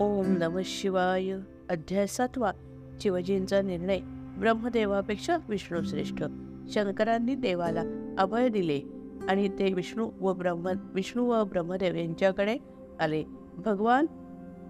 [0.00, 1.30] ओम नम शिवाय.
[1.68, 2.52] अध्याय सातवा.
[3.00, 3.98] शिवजींचा निर्णय.
[4.38, 6.24] ब्रह्मदेवापेक्षा विष्णू श्रेष्ठ.
[6.68, 8.80] शंकरांनी देवाला अभय दिले
[9.28, 12.56] आणि ते विष्णू व ब्रह्म विष्णू व ब्रह्मदेव यांच्याकडे
[13.00, 13.24] आले.
[13.56, 14.06] भगवान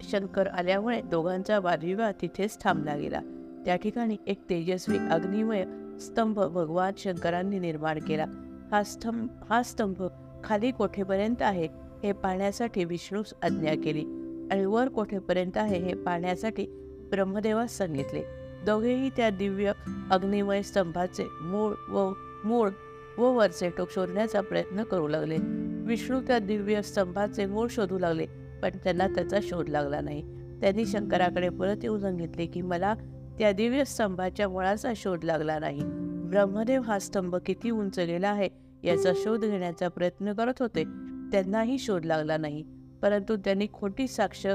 [0.01, 3.21] शंकर आल्यामुळे दोघांचा वादविवाद तिथेच थांबला गेला.
[3.65, 5.65] त्या ठिकाणी एक तेजस्वी अग्निमय
[5.99, 8.25] स्तंभ भगवान शंकरांनी निर्माण केला.
[8.71, 10.03] हा स्तंभ हा स्तंभ
[10.43, 11.67] खाली कोठेपर्यंत आहे
[12.03, 14.22] हे पाहण्यासाठी विष्णूस आज्ञा केली.
[14.51, 16.65] आणि वर कोठेपर्यंत आहे हे पाहण्यासाठी
[17.11, 18.23] ब्रह्मदेवास सांगितले.
[18.65, 19.71] दोघेही त्या दिव्य
[20.11, 22.13] अग्निमय स्तंभाचे मूळ व
[22.45, 22.69] मूळ
[23.17, 25.37] व वरचे टोक शोधण्याचा प्रयत्न करू लागले.
[25.85, 28.25] विष्णू त्या दिव्य स्तंभाचे मूळ शोधू लागले
[28.61, 30.21] पण त्यांना त्याचा शोध लागला नाही.
[30.61, 32.93] त्यांनी शंकराकडे परत येऊन सांगितले की मला
[33.39, 35.81] त्या दिव्य स्तंभाच्या मुळाचा शोध लागला नाही.
[36.29, 38.49] ब्रह्मदेव हा स्तंभ किती उंच गेला आहे
[38.83, 40.83] याचा शोध घेण्याचा प्रयत्न करत होते.
[41.31, 42.63] त्यांनाही शोध लागला नाही.
[43.03, 44.47] परंतु त्यांनी खोटी साक्ष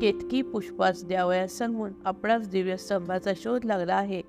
[0.00, 4.22] केतकी पुष्पास द्यावयास सांगून आपणास दिव्य स्तंभाचा शोध लागला आहे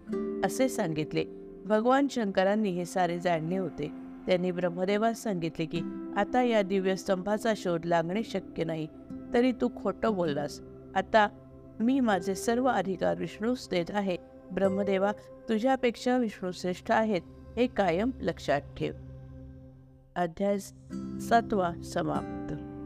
[0.44, 1.26] असे सांगितले.
[1.66, 3.92] भगवान शंकरांनी हे सारे जाणले होते.
[4.28, 5.82] त्यांनी ब्रह्मदेवास सांगितले की
[6.18, 8.88] आता या दिव्य स्तंभाचा शोध लागणे शक्य नाही.
[9.34, 10.62] तरी तू खोटं बोललास.
[10.96, 11.28] आता
[11.80, 14.18] मी माझे सर्व अधिकार विष्णूस देत आहे.
[14.52, 15.12] ब्रह्मदेवा
[15.50, 17.22] तुझ्यापेक्षा विष्णू श्रेष्ठ आहेत
[17.58, 18.94] हे कायम लक्षात ठेव.
[20.16, 20.58] अध्याय
[21.20, 22.77] सातवा समाप्त.